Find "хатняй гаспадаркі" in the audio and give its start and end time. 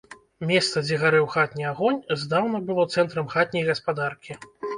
3.37-4.41